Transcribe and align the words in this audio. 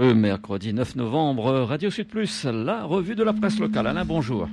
Le 0.00 0.14
mercredi 0.14 0.72
9 0.72 0.94
novembre, 0.94 1.50
Radio 1.62 1.90
Sud 1.90 2.06
Plus, 2.06 2.44
la 2.44 2.84
revue 2.84 3.16
de 3.16 3.24
la 3.24 3.32
presse 3.32 3.58
locale. 3.58 3.88
Alain, 3.88 4.04
bonjour. 4.04 4.48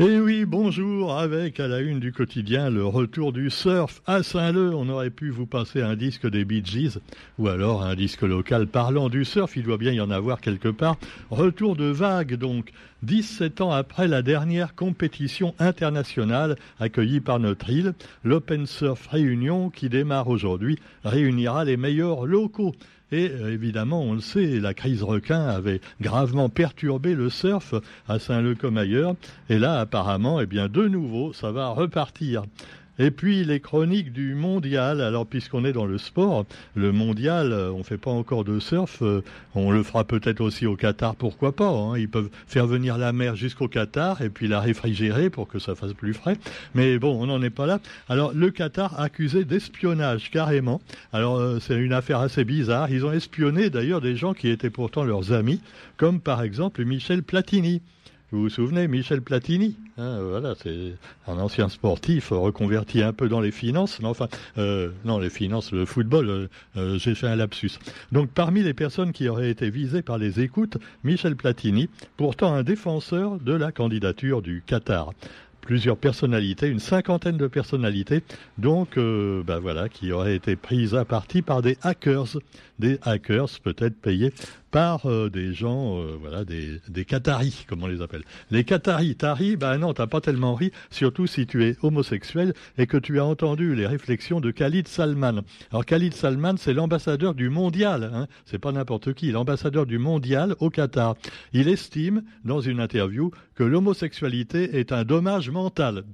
Eh 0.00 0.18
oui, 0.18 0.44
bonjour, 0.44 1.16
avec 1.16 1.60
à 1.60 1.68
la 1.68 1.78
une 1.78 2.00
du 2.00 2.12
quotidien 2.12 2.68
le 2.68 2.84
retour 2.84 3.32
du 3.32 3.48
surf 3.48 4.02
à 4.06 4.24
Saint-Leu. 4.24 4.74
On 4.74 4.88
aurait 4.88 5.10
pu 5.10 5.30
vous 5.30 5.46
passer 5.46 5.82
un 5.82 5.94
disque 5.94 6.28
des 6.28 6.44
Bee 6.44 6.64
Gees 6.64 6.98
ou 7.38 7.46
alors 7.46 7.84
un 7.84 7.94
disque 7.94 8.22
local 8.22 8.66
parlant 8.66 9.08
du 9.08 9.24
surf, 9.24 9.56
il 9.56 9.62
doit 9.62 9.78
bien 9.78 9.92
y 9.92 10.00
en 10.00 10.10
avoir 10.10 10.40
quelque 10.40 10.68
part. 10.68 10.96
Retour 11.30 11.76
de 11.76 11.84
vague 11.84 12.34
donc, 12.34 12.72
17 13.04 13.60
ans 13.60 13.70
après 13.70 14.08
la 14.08 14.22
dernière 14.22 14.74
compétition 14.74 15.54
internationale 15.60 16.56
accueillie 16.80 17.20
par 17.20 17.38
notre 17.38 17.70
île, 17.70 17.94
l'Open 18.24 18.66
Surf 18.66 19.06
Réunion 19.06 19.70
qui 19.70 19.88
démarre 19.88 20.28
aujourd'hui 20.28 20.76
réunira 21.04 21.64
les 21.64 21.76
meilleurs 21.76 22.26
locaux. 22.26 22.74
Et 23.12 23.30
euh, 23.30 23.52
évidemment, 23.52 24.02
on 24.02 24.14
le 24.14 24.20
sait, 24.20 24.58
la 24.58 24.74
crise 24.74 25.02
requin 25.02 25.46
avait 25.46 25.80
gravement 26.00 26.48
perturbé 26.48 27.14
le 27.14 27.30
surf 27.30 27.74
à 28.08 28.18
Saint-Leu 28.18 28.54
comme 28.54 28.78
ailleurs. 28.78 29.14
Et 29.48 29.58
là, 29.58 29.78
apparemment, 29.78 30.40
eh 30.40 30.46
bien, 30.46 30.68
de 30.68 30.88
nouveau, 30.88 31.32
ça 31.32 31.52
va 31.52 31.68
repartir. 31.68 32.44
Et 32.98 33.10
puis 33.10 33.44
les 33.44 33.60
chroniques 33.60 34.12
du 34.12 34.34
mondial. 34.34 35.00
Alors 35.00 35.26
puisqu'on 35.26 35.64
est 35.64 35.72
dans 35.72 35.84
le 35.84 35.98
sport, 35.98 36.46
le 36.74 36.92
mondial, 36.92 37.52
euh, 37.52 37.70
on 37.70 37.82
fait 37.82 37.98
pas 37.98 38.10
encore 38.10 38.44
de 38.44 38.58
surf. 38.58 39.02
Euh, 39.02 39.22
on 39.54 39.70
le 39.70 39.82
fera 39.82 40.04
peut-être 40.04 40.40
aussi 40.40 40.66
au 40.66 40.76
Qatar, 40.76 41.14
pourquoi 41.14 41.52
pas. 41.52 41.68
Hein. 41.68 41.98
Ils 41.98 42.08
peuvent 42.08 42.30
faire 42.46 42.66
venir 42.66 42.98
la 42.98 43.12
mer 43.12 43.36
jusqu'au 43.36 43.68
Qatar 43.68 44.22
et 44.22 44.30
puis 44.30 44.48
la 44.48 44.60
réfrigérer 44.60 45.30
pour 45.30 45.48
que 45.48 45.58
ça 45.58 45.74
fasse 45.74 45.92
plus 45.92 46.14
frais. 46.14 46.36
Mais 46.74 46.98
bon, 46.98 47.20
on 47.20 47.26
n'en 47.26 47.42
est 47.42 47.50
pas 47.50 47.66
là. 47.66 47.80
Alors 48.08 48.32
le 48.34 48.50
Qatar 48.50 48.98
accusé 48.98 49.44
d'espionnage 49.44 50.30
carrément. 50.30 50.80
Alors 51.12 51.36
euh, 51.36 51.58
c'est 51.60 51.76
une 51.76 51.92
affaire 51.92 52.20
assez 52.20 52.44
bizarre. 52.44 52.90
Ils 52.90 53.04
ont 53.04 53.12
espionné 53.12 53.70
d'ailleurs 53.70 54.00
des 54.00 54.16
gens 54.16 54.32
qui 54.32 54.48
étaient 54.48 54.70
pourtant 54.70 55.04
leurs 55.04 55.32
amis, 55.32 55.60
comme 55.96 56.20
par 56.20 56.42
exemple 56.42 56.84
Michel 56.84 57.22
Platini. 57.22 57.82
Vous 58.32 58.40
vous 58.40 58.48
souvenez, 58.48 58.88
Michel 58.88 59.22
Platini, 59.22 59.76
hein, 59.98 60.18
voilà, 60.20 60.56
c'est 60.60 60.94
un 61.28 61.38
ancien 61.38 61.68
sportif 61.68 62.30
reconverti 62.30 63.00
un 63.00 63.12
peu 63.12 63.28
dans 63.28 63.40
les 63.40 63.52
finances, 63.52 64.00
mais 64.00 64.08
enfin, 64.08 64.26
euh, 64.58 64.90
non, 65.04 65.20
les 65.20 65.30
finances, 65.30 65.70
le 65.70 65.84
football, 65.84 66.28
euh, 66.28 66.48
euh, 66.76 66.98
j'ai 66.98 67.14
fait 67.14 67.28
un 67.28 67.36
lapsus. 67.36 67.78
Donc, 68.10 68.28
parmi 68.30 68.64
les 68.64 68.74
personnes 68.74 69.12
qui 69.12 69.28
auraient 69.28 69.50
été 69.50 69.70
visées 69.70 70.02
par 70.02 70.18
les 70.18 70.40
écoutes, 70.40 70.76
Michel 71.04 71.36
Platini, 71.36 71.88
pourtant 72.16 72.52
un 72.52 72.64
défenseur 72.64 73.38
de 73.38 73.52
la 73.52 73.70
candidature 73.70 74.42
du 74.42 74.60
Qatar 74.66 75.12
plusieurs 75.66 75.96
personnalités, 75.96 76.68
une 76.68 76.78
cinquantaine 76.78 77.36
de 77.36 77.48
personnalités, 77.48 78.22
donc 78.56 78.96
euh, 78.96 79.42
bah 79.44 79.58
voilà, 79.58 79.88
qui 79.88 80.12
auraient 80.12 80.36
été 80.36 80.54
prises 80.54 80.94
à 80.94 81.04
partie 81.04 81.42
par 81.42 81.60
des 81.60 81.76
hackers, 81.82 82.38
des 82.78 82.98
hackers 83.02 83.48
peut-être 83.62 84.00
payés 84.00 84.32
par 84.70 85.06
euh, 85.06 85.30
des 85.30 85.54
gens, 85.54 86.00
euh, 86.00 86.18
voilà, 86.20 86.44
des, 86.44 86.80
des 86.88 87.06
Qataris, 87.06 87.64
comme 87.66 87.82
on 87.82 87.86
les 87.86 88.02
appelle. 88.02 88.24
Les 88.50 88.62
Qataris, 88.62 89.16
t'as 89.16 89.32
ri 89.32 89.56
Bah 89.56 89.78
non, 89.78 89.94
t'as 89.94 90.06
pas 90.06 90.20
tellement 90.20 90.54
ri, 90.54 90.70
surtout 90.90 91.26
si 91.26 91.46
tu 91.46 91.64
es 91.64 91.76
homosexuel 91.80 92.52
et 92.76 92.86
que 92.86 92.98
tu 92.98 93.18
as 93.18 93.24
entendu 93.24 93.74
les 93.74 93.86
réflexions 93.86 94.38
de 94.38 94.50
Khalid 94.50 94.86
Salman. 94.86 95.40
Alors 95.70 95.86
Khalid 95.86 96.12
Salman, 96.12 96.56
c'est 96.58 96.74
l'ambassadeur 96.74 97.32
du 97.32 97.48
mondial, 97.48 98.10
hein, 98.12 98.26
c'est 98.44 98.58
pas 98.58 98.70
n'importe 98.70 99.14
qui, 99.14 99.30
l'ambassadeur 99.30 99.86
du 99.86 99.98
mondial 99.98 100.54
au 100.60 100.68
Qatar. 100.68 101.14
Il 101.54 101.68
estime, 101.68 102.22
dans 102.44 102.60
une 102.60 102.80
interview, 102.80 103.30
que 103.54 103.64
l'homosexualité 103.64 104.78
est 104.78 104.92
un 104.92 105.04
dommage 105.04 105.48
mental. 105.48 106.04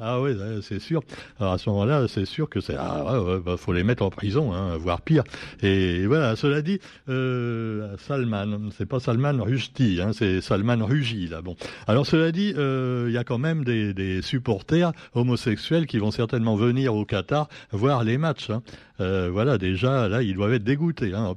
Ah 0.00 0.20
oui, 0.20 0.32
c'est 0.62 0.80
sûr. 0.80 1.02
Alors 1.38 1.52
à 1.52 1.58
ce 1.58 1.70
moment-là, 1.70 2.08
c'est 2.08 2.24
sûr 2.24 2.48
que 2.48 2.60
c'est 2.60 2.74
ah 2.76 3.22
ouais, 3.22 3.38
bah, 3.38 3.56
faut 3.56 3.72
les 3.72 3.84
mettre 3.84 4.02
en 4.02 4.10
prison, 4.10 4.52
hein, 4.52 4.76
voire 4.76 5.02
pire. 5.02 5.22
Et 5.62 6.07
voilà. 6.08 6.36
Cela 6.36 6.62
dit, 6.62 6.80
euh, 7.08 7.96
Salman, 7.98 8.70
c'est 8.76 8.86
pas 8.86 9.00
Salman 9.00 9.42
Rushdie, 9.42 10.00
hein, 10.00 10.10
c'est 10.12 10.40
Salman 10.40 10.84
Rugi 10.84 11.28
là. 11.28 11.42
Bon. 11.42 11.56
Alors 11.86 12.06
cela 12.06 12.32
dit, 12.32 12.54
euh, 12.56 13.06
il 13.08 13.14
y 13.14 13.18
a 13.18 13.24
quand 13.24 13.38
même 13.38 13.64
des, 13.64 14.22
supporters 14.22 14.92
homosexuels 15.14 15.86
qui 15.86 15.98
vont 15.98 16.10
certainement 16.10 16.56
venir 16.56 16.94
au 16.94 17.04
Qatar 17.04 17.48
voir 17.70 18.04
les 18.04 18.18
matchs. 18.18 18.50
Hein. 18.50 18.62
Euh, 19.00 19.28
voilà, 19.32 19.58
déjà, 19.58 20.08
là, 20.08 20.22
ils 20.22 20.34
doivent 20.34 20.54
être 20.54 20.64
dégoûtés. 20.64 21.12
Hein. 21.14 21.34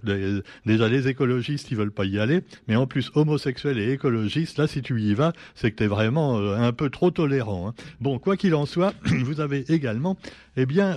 Déjà, 0.65 0.87
les 0.87 1.07
écologistes, 1.07 1.69
ils 1.69 1.77
veulent 1.77 1.91
pas 1.91 2.05
y 2.05 2.17
aller, 2.17 2.41
mais 2.67 2.75
en 2.75 2.87
plus, 2.87 3.11
homosexuels 3.13 3.77
et 3.77 3.91
écologistes, 3.91 4.57
là, 4.57 4.65
si 4.65 4.81
tu 4.81 4.99
y 4.99 5.13
vas, 5.13 5.33
c'est 5.53 5.69
que 5.71 5.75
tu 5.75 5.83
es 5.83 5.87
vraiment 5.87 6.39
un 6.39 6.73
peu 6.73 6.89
trop 6.89 7.11
tolérant. 7.11 7.73
Bon, 7.99 8.17
quoi 8.17 8.35
qu'il 8.35 8.55
en 8.55 8.65
soit, 8.65 8.93
vous 9.05 9.41
avez 9.41 9.71
également 9.71 10.17
eh 10.57 10.65
bien, 10.65 10.95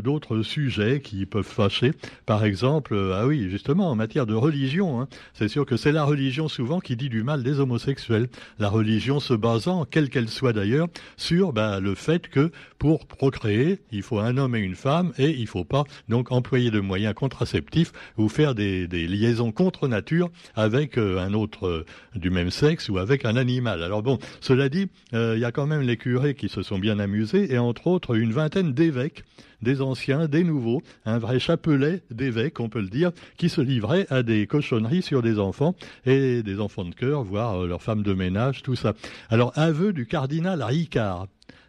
d'autres 0.00 0.42
sujets 0.42 1.00
qui 1.00 1.26
peuvent 1.26 1.44
fâcher. 1.44 1.92
Par 2.26 2.44
exemple, 2.44 2.94
ah 3.12 3.26
oui, 3.26 3.48
justement, 3.50 3.90
en 3.90 3.94
matière 3.94 4.26
de 4.26 4.34
religion, 4.34 5.00
hein, 5.00 5.08
c'est 5.34 5.48
sûr 5.48 5.66
que 5.66 5.76
c'est 5.76 5.92
la 5.92 6.04
religion 6.04 6.48
souvent 6.48 6.80
qui 6.80 6.96
dit 6.96 7.08
du 7.08 7.22
mal 7.22 7.42
des 7.42 7.60
homosexuels. 7.60 8.28
La 8.58 8.68
religion 8.68 9.20
se 9.20 9.34
basant, 9.34 9.84
quelle 9.84 10.08
qu'elle 10.08 10.28
soit 10.28 10.52
d'ailleurs, 10.52 10.88
sur 11.16 11.52
bah, 11.52 11.80
le 11.80 11.94
fait 11.94 12.28
que 12.28 12.50
pour 12.78 13.06
procréer, 13.06 13.80
il 13.90 14.02
faut 14.02 14.18
un 14.20 14.36
homme 14.36 14.56
et 14.56 14.60
une 14.60 14.76
femme 14.76 15.12
et 15.18 15.30
il 15.30 15.46
faut 15.46 15.64
pas 15.64 15.84
donc 16.08 16.32
employer 16.32 16.70
de 16.70 16.80
moyens 16.80 17.14
contraceptifs 17.14 17.92
ou 18.16 18.28
faire 18.28 18.54
des, 18.54 18.86
liaisons 18.86 19.52
contre 19.52 19.88
nature 19.88 20.30
avec 20.54 20.96
euh, 20.96 21.18
un 21.18 21.34
autre 21.34 21.84
du 22.14 22.30
même 22.30 22.50
sexe 22.50 22.88
ou 22.88 22.98
avec 22.98 23.24
un 23.24 23.36
animal. 23.36 23.82
Alors 23.82 24.02
bon, 24.02 24.18
cela 24.40 24.68
dit, 24.68 24.88
il 25.12 25.38
y 25.38 25.44
a 25.44 25.52
quand 25.52 25.66
même 25.66 25.82
les 25.82 25.96
curés 25.96 26.34
qui 26.34 26.48
se 26.48 26.62
sont 26.62 26.78
bien 26.78 26.98
amusés 26.98 27.52
et 27.52 27.58
entre 27.58 27.86
autres 27.86 28.16
une 28.16 28.32
vingtaine 28.32 28.72
d'événements 28.72 28.92
des 29.62 29.80
anciens, 29.80 30.28
des 30.28 30.44
nouveaux, 30.44 30.82
un 31.04 31.18
vrai 31.18 31.38
chapelet 31.38 32.02
d'évêques, 32.10 32.60
on 32.60 32.68
peut 32.68 32.80
le 32.80 32.88
dire, 32.88 33.12
qui 33.36 33.48
se 33.48 33.60
livraient 33.60 34.06
à 34.10 34.22
des 34.22 34.46
cochonneries 34.46 35.02
sur 35.02 35.22
des 35.22 35.38
enfants 35.38 35.74
et 36.04 36.42
des 36.42 36.60
enfants 36.60 36.84
de 36.84 36.94
cœur, 36.94 37.22
voire 37.22 37.62
euh, 37.62 37.66
leurs 37.66 37.82
femmes 37.82 38.02
de 38.02 38.14
ménage, 38.14 38.62
tout 38.62 38.76
ça. 38.76 38.94
Alors, 39.30 39.52
aveu 39.56 39.92
du 39.92 40.06
cardinal 40.06 40.62
Ricard. 40.62 41.28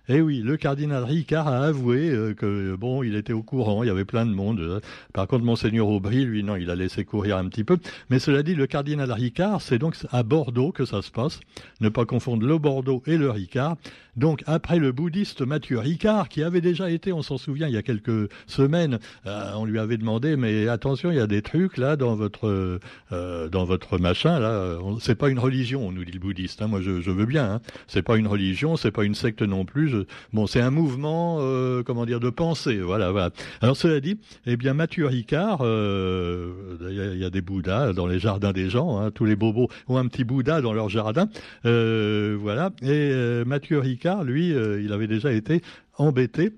Eh 0.09 0.19
oui, 0.19 0.41
le 0.41 0.57
cardinal 0.57 1.05
Ricard 1.05 1.47
a 1.47 1.59
avoué 1.63 2.09
euh, 2.09 2.33
que 2.33 2.75
bon, 2.75 3.03
il 3.03 3.15
était 3.15 3.31
au 3.31 3.41
courant, 3.41 3.83
il 3.83 3.87
y 3.87 3.89
avait 3.89 4.03
plein 4.03 4.25
de 4.25 4.33
monde. 4.33 4.81
Par 5.13 5.27
contre, 5.27 5.45
monseigneur 5.45 5.87
Aubry, 5.87 6.25
lui, 6.25 6.43
non, 6.43 6.57
il 6.57 6.69
a 6.69 6.75
laissé 6.75 7.05
courir 7.05 7.37
un 7.37 7.47
petit 7.47 7.63
peu. 7.63 7.77
Mais 8.09 8.19
cela 8.19 8.43
dit, 8.43 8.53
le 8.53 8.67
cardinal 8.67 9.09
Ricard, 9.13 9.61
c'est 9.61 9.79
donc 9.79 9.95
à 10.11 10.23
Bordeaux 10.23 10.73
que 10.73 10.83
ça 10.83 11.01
se 11.01 11.09
passe. 11.09 11.39
Ne 11.79 11.87
pas 11.87 12.03
confondre 12.03 12.45
le 12.45 12.57
Bordeaux 12.57 13.01
et 13.05 13.15
le 13.15 13.29
Ricard. 13.29 13.77
Donc, 14.17 14.43
après 14.45 14.77
le 14.77 14.91
bouddhiste 14.91 15.41
Mathieu 15.41 15.79
Ricard, 15.79 16.27
qui 16.27 16.43
avait 16.43 16.61
déjà 16.61 16.91
été, 16.91 17.13
on 17.13 17.21
s'en 17.21 17.37
souvient, 17.37 17.67
il 17.67 17.73
y 17.73 17.77
a 17.77 17.81
quelques 17.81 18.29
semaines, 18.45 18.99
euh, 19.25 19.53
on 19.55 19.65
lui 19.65 19.79
avait 19.79 19.97
demandé, 19.97 20.35
mais 20.35 20.67
attention, 20.67 21.11
il 21.11 21.17
y 21.17 21.21
a 21.21 21.27
des 21.27 21.41
trucs 21.41 21.77
là 21.77 21.95
dans 21.95 22.13
votre 22.15 22.79
euh, 23.11 23.49
dans 23.49 23.63
votre 23.63 23.97
machin 23.97 24.39
là. 24.39 24.77
C'est 24.99 25.15
pas 25.15 25.29
une 25.29 25.39
religion, 25.39 25.91
nous 25.91 26.05
dit 26.05 26.11
le 26.11 26.19
bouddhiste. 26.19 26.61
Hein. 26.61 26.67
moi, 26.67 26.81
je, 26.81 27.01
je, 27.01 27.09
veux 27.09 27.25
bien. 27.25 27.53
Hein. 27.53 27.61
C'est 27.87 28.03
pas 28.03 28.17
une 28.17 28.27
religion, 28.27 28.75
c'est 28.75 28.91
pas 28.91 29.03
une 29.03 29.15
secte 29.15 29.41
non 29.41 29.65
plus 29.65 29.92
bon, 30.33 30.47
c'est 30.47 30.61
un 30.61 30.71
mouvement, 30.71 31.37
euh, 31.39 31.83
comment 31.83 32.05
dire, 32.05 32.19
de 32.19 32.29
pensée. 32.29 32.77
Voilà, 32.77 33.11
voilà. 33.11 33.31
Alors 33.61 33.77
cela 33.77 33.99
dit, 33.99 34.19
eh 34.45 34.57
bien 34.57 34.73
Mathieu 34.73 35.07
Ricard, 35.07 35.59
euh, 35.61 36.77
il 36.81 37.19
y, 37.19 37.25
a 37.25 37.29
des 37.29 37.41
Bouddhas 37.41 37.93
dans 37.93 38.07
les 38.07 38.19
jardins 38.19 38.51
des 38.51 38.69
gens. 38.69 38.99
Hein, 38.99 39.11
tous 39.11 39.25
les 39.25 39.35
bobos 39.35 39.69
ont 39.87 39.97
un 39.97 40.07
petit 40.07 40.23
Bouddha 40.23 40.61
dans 40.61 40.73
leur 40.73 40.89
jardin. 40.89 41.27
Euh, 41.65 42.37
voilà. 42.39 42.71
Et 42.81 43.13
Mathieu 43.45 43.79
Ricard, 43.79 44.23
lui, 44.23 44.49
il 44.49 44.91
avait 44.93 45.07
déjà 45.07 45.31
été 45.31 45.61
embêté 45.97 46.53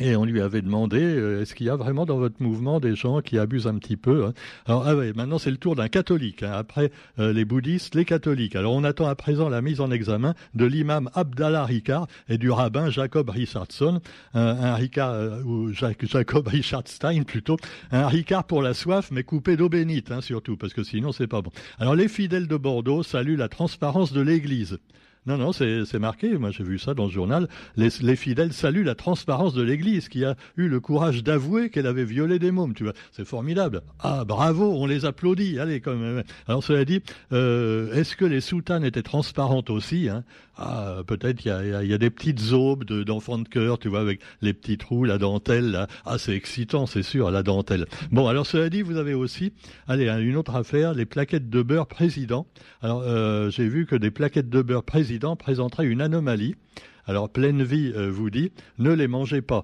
et 0.00 0.16
on 0.16 0.24
lui 0.24 0.40
avait 0.40 0.62
demandé, 0.62 1.00
euh, 1.00 1.42
est-ce 1.42 1.54
qu'il 1.54 1.66
y 1.66 1.70
a 1.70 1.76
vraiment 1.76 2.06
dans 2.06 2.18
votre 2.18 2.42
mouvement 2.42 2.80
des 2.80 2.94
gens 2.94 3.20
qui 3.20 3.38
abusent 3.38 3.66
un 3.66 3.78
petit 3.78 3.96
peu 3.96 4.26
hein? 4.26 4.32
Alors 4.66 4.84
ah 4.86 4.94
ouais, 4.94 5.12
maintenant 5.12 5.38
c'est 5.38 5.50
le 5.50 5.56
tour 5.56 5.74
d'un 5.74 5.88
catholique. 5.88 6.42
Hein. 6.42 6.52
Après 6.52 6.90
euh, 7.18 7.32
les 7.32 7.44
bouddhistes, 7.44 7.94
les 7.94 8.04
catholiques. 8.04 8.56
Alors 8.56 8.74
on 8.74 8.84
attend 8.84 9.06
à 9.06 9.14
présent 9.14 9.48
la 9.48 9.60
mise 9.60 9.80
en 9.80 9.90
examen 9.90 10.34
de 10.54 10.64
l'imam 10.64 11.10
Abdallah 11.14 11.64
Ricard 11.64 12.06
et 12.28 12.38
du 12.38 12.50
rabbin 12.50 12.90
Jacob 12.90 13.28
Richardson, 13.30 14.00
un, 14.34 14.74
Ricard 14.74 15.12
euh, 15.12 15.42
ou 15.42 15.72
Jacob 15.72 16.46
Richardstein 16.48 17.24
plutôt, 17.24 17.56
un 17.90 18.06
Ricard 18.06 18.44
pour 18.44 18.62
la 18.62 18.74
soif 18.74 19.10
mais 19.10 19.24
coupé 19.24 19.56
d'eau 19.56 19.68
bénite 19.68 20.12
hein, 20.12 20.20
surtout 20.20 20.56
parce 20.56 20.74
que 20.74 20.84
sinon 20.84 21.12
c'est 21.12 21.26
pas 21.26 21.42
bon. 21.42 21.50
Alors 21.78 21.94
les 21.94 22.08
fidèles 22.08 22.46
de 22.46 22.56
Bordeaux 22.56 23.02
saluent 23.02 23.36
la 23.36 23.48
transparence 23.48 24.12
de 24.12 24.20
l'Église. 24.20 24.78
Non, 25.28 25.36
non, 25.36 25.52
c'est 25.52 25.98
marqué. 25.98 26.38
Moi, 26.38 26.50
j'ai 26.50 26.64
vu 26.64 26.78
ça 26.78 26.94
dans 26.94 27.04
le 27.04 27.10
journal. 27.10 27.48
Les, 27.76 28.16
fidèles 28.16 28.54
saluent 28.54 28.82
la 28.82 28.94
transparence 28.94 29.52
de 29.52 29.60
l'Église 29.60 30.08
qui 30.08 30.24
a 30.24 30.36
eu 30.56 30.68
le 30.68 30.80
courage 30.80 31.22
d'avouer 31.22 31.68
qu'elle 31.68 31.86
avait 31.86 32.06
violé 32.06 32.38
des 32.38 32.50
mômes. 32.50 32.72
Tu 32.72 32.84
vois, 32.84 32.94
c'est 33.12 33.26
formidable. 33.26 33.82
Ah, 34.00 34.24
bravo, 34.24 34.72
on 34.72 34.86
les 34.86 35.04
applaudit. 35.04 35.58
Allez, 35.58 35.82
quand 35.82 35.96
même. 35.96 36.22
Alors, 36.46 36.64
cela 36.64 36.86
dit, 36.86 37.02
euh, 37.34 37.92
est-ce 37.92 38.16
que 38.16 38.24
les 38.24 38.40
soutanes 38.40 38.86
étaient 38.86 39.02
transparentes 39.02 39.68
aussi 39.68 40.08
hein? 40.08 40.24
Ah, 40.60 41.02
peut-être 41.06 41.44
il 41.44 41.48
y 41.48 41.94
a, 41.94 41.98
des 41.98 42.10
petites 42.10 42.52
aubes 42.52 42.82
d'enfants 42.84 43.38
de, 43.38 43.46
cœur, 43.48 43.78
tu 43.78 43.88
vois, 43.88 44.00
avec 44.00 44.20
les 44.42 44.52
petits 44.52 44.76
trous, 44.76 45.04
la 45.04 45.16
dentelle. 45.16 45.70
Là. 45.70 45.86
Ah, 46.04 46.18
c'est 46.18 46.34
excitant, 46.34 46.86
c'est 46.86 47.04
sûr, 47.04 47.30
la 47.30 47.44
dentelle. 47.44 47.86
Bon, 48.10 48.26
alors 48.26 48.44
cela 48.44 48.68
dit, 48.68 48.82
vous 48.82 48.96
avez 48.96 49.14
aussi, 49.14 49.52
allez, 49.86 50.08
une 50.08 50.36
autre 50.36 50.56
affaire, 50.56 50.94
les 50.94 51.06
plaquettes 51.06 51.48
de 51.48 51.62
beurre 51.62 51.86
président. 51.86 52.48
Alors, 52.82 53.02
euh, 53.06 53.50
j'ai 53.50 53.68
vu 53.68 53.86
que 53.86 53.94
des 53.94 54.10
plaquettes 54.10 54.50
de 54.50 54.60
beurre 54.60 54.82
président 54.82 55.36
présenterait 55.36 55.86
une 55.86 56.00
anomalie. 56.00 56.56
Alors 57.06 57.30
Pleine 57.30 57.62
Vie 57.62 57.92
euh, 57.94 58.10
vous 58.10 58.28
dit, 58.28 58.50
ne 58.78 58.90
les 58.92 59.06
mangez 59.06 59.42
pas. 59.42 59.62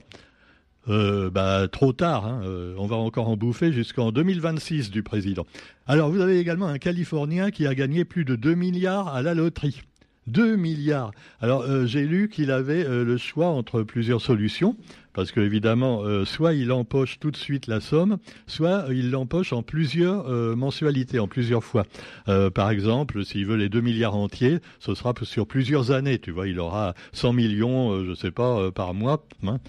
euh, 0.88 1.28
bah, 1.28 1.66
trop 1.66 1.92
tard. 1.92 2.24
Hein, 2.24 2.42
on 2.78 2.86
va 2.86 2.94
encore 2.94 3.28
en 3.28 3.36
bouffer 3.36 3.72
jusqu'en 3.72 4.12
2026 4.12 4.92
du 4.92 5.02
président. 5.02 5.44
Alors, 5.88 6.08
vous 6.10 6.20
avez 6.20 6.38
également 6.38 6.68
un 6.68 6.78
Californien 6.78 7.50
qui 7.50 7.66
a 7.66 7.74
gagné 7.74 8.04
plus 8.04 8.24
de 8.24 8.36
2 8.36 8.54
milliards 8.54 9.08
à 9.08 9.22
la 9.22 9.34
loterie. 9.34 9.82
2 10.26 10.56
milliards. 10.56 11.12
Alors, 11.40 11.62
euh, 11.62 11.86
j'ai 11.86 12.06
lu 12.06 12.28
qu'il 12.28 12.50
avait 12.50 12.84
le 12.84 13.16
choix 13.16 13.48
entre 13.48 13.82
plusieurs 13.82 14.20
solutions, 14.20 14.76
parce 15.12 15.30
que 15.30 15.40
évidemment, 15.40 16.02
soit 16.24 16.54
il 16.54 16.72
empoche 16.72 17.20
tout 17.20 17.30
de 17.30 17.36
suite 17.36 17.68
la 17.68 17.80
somme, 17.80 18.18
soit 18.46 18.86
il 18.90 19.10
l'empoche 19.10 19.52
en 19.52 19.62
plusieurs 19.62 20.26
mensualités, 20.56 21.20
en 21.20 21.28
plusieurs 21.28 21.62
fois. 21.62 21.84
par 22.26 22.70
exemple, 22.70 23.24
s'il 23.24 23.46
veut 23.46 23.56
les 23.56 23.68
2 23.68 23.80
milliards 23.80 24.16
entiers, 24.16 24.58
ce 24.80 24.94
sera 24.94 25.14
sur 25.22 25.46
plusieurs 25.46 25.92
années. 25.92 26.18
Tu 26.18 26.32
vois, 26.32 26.48
il 26.48 26.58
aura 26.58 26.94
100 27.12 27.32
millions, 27.32 28.04
je 28.04 28.14
sais 28.14 28.32
pas, 28.32 28.72
par 28.72 28.92
mois. 28.92 29.24
Hein. 29.46 29.60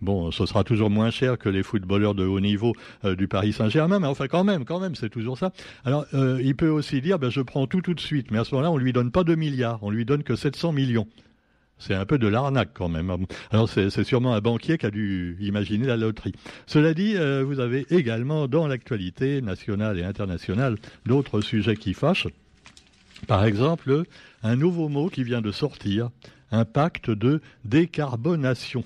Bon, 0.00 0.30
ce 0.30 0.44
sera 0.46 0.64
toujours 0.64 0.90
moins 0.90 1.10
cher 1.10 1.38
que 1.38 1.48
les 1.48 1.62
footballeurs 1.62 2.14
de 2.14 2.24
haut 2.24 2.40
niveau 2.40 2.74
euh, 3.04 3.16
du 3.16 3.28
Paris 3.28 3.52
Saint-Germain, 3.52 4.00
mais 4.00 4.06
enfin 4.06 4.26
quand 4.28 4.44
même, 4.44 4.64
quand 4.64 4.80
même, 4.80 4.94
c'est 4.94 5.08
toujours 5.08 5.38
ça. 5.38 5.52
Alors, 5.84 6.04
euh, 6.14 6.40
il 6.42 6.56
peut 6.56 6.68
aussi 6.68 7.00
dire, 7.00 7.18
ben, 7.18 7.30
je 7.30 7.40
prends 7.40 7.66
tout 7.66 7.80
tout 7.80 7.94
de 7.94 8.00
suite, 8.00 8.30
mais 8.30 8.38
à 8.38 8.44
ce 8.44 8.54
moment-là, 8.54 8.70
on 8.70 8.76
lui 8.76 8.92
donne 8.92 9.10
pas 9.10 9.24
2 9.24 9.34
milliards, 9.34 9.78
on 9.82 9.90
lui 9.90 10.04
donne 10.04 10.22
que 10.22 10.36
700 10.36 10.72
millions. 10.72 11.06
C'est 11.78 11.94
un 11.94 12.06
peu 12.06 12.18
de 12.18 12.28
l'arnaque 12.28 12.70
quand 12.72 12.88
même. 12.88 13.12
Alors 13.50 13.68
c'est 13.68 14.04
sûrement 14.04 14.34
un 14.34 14.40
banquier 14.40 14.78
qui 14.78 14.86
a 14.86 14.90
dû 14.90 15.36
imaginer 15.40 15.86
la 15.86 15.96
loterie. 15.96 16.32
Cela 16.66 16.94
dit, 16.94 17.16
euh, 17.16 17.42
vous 17.44 17.58
avez 17.58 17.84
également 17.90 18.46
dans 18.46 18.68
l'actualité 18.68 19.42
nationale 19.42 19.98
et 19.98 20.04
internationale 20.04 20.76
d'autres 21.04 21.40
sujets 21.40 21.76
qui 21.76 21.92
fâchent. 21.92 22.28
Par 23.26 23.44
exemple, 23.44 24.04
un 24.42 24.56
nouveau 24.56 24.88
mot 24.88 25.08
qui 25.08 25.24
vient 25.24 25.40
de 25.40 25.50
sortir, 25.50 26.10
un 26.52 26.64
pacte 26.64 27.10
de 27.10 27.40
décarbonation 27.64 28.84